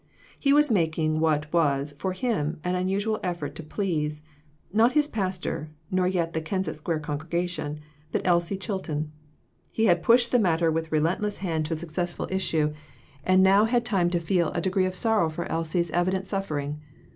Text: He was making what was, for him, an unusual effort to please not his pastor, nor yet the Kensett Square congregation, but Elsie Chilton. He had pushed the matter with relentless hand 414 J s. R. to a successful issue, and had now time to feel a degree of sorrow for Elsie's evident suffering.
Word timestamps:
He 0.39 0.51
was 0.51 0.71
making 0.71 1.19
what 1.19 1.53
was, 1.53 1.91
for 1.99 2.13
him, 2.13 2.59
an 2.63 2.73
unusual 2.73 3.19
effort 3.21 3.53
to 3.53 3.61
please 3.63 4.23
not 4.73 4.93
his 4.93 5.05
pastor, 5.05 5.69
nor 5.91 6.07
yet 6.07 6.33
the 6.33 6.41
Kensett 6.41 6.75
Square 6.75 7.01
congregation, 7.01 7.81
but 8.11 8.25
Elsie 8.25 8.57
Chilton. 8.57 9.11
He 9.69 9.85
had 9.85 10.01
pushed 10.01 10.31
the 10.31 10.39
matter 10.39 10.71
with 10.71 10.91
relentless 10.91 11.37
hand 11.37 11.67
414 11.67 11.67
J 11.67 11.69
s. 11.69 11.69
R. 11.69 11.69
to 11.69 11.73
a 11.75 11.79
successful 11.79 12.35
issue, 12.65 12.73
and 13.23 13.45
had 13.45 13.57
now 13.73 13.79
time 13.87 14.09
to 14.09 14.19
feel 14.19 14.49
a 14.53 14.59
degree 14.59 14.85
of 14.87 14.95
sorrow 14.95 15.29
for 15.29 15.45
Elsie's 15.51 15.91
evident 15.91 16.25
suffering. 16.25 16.81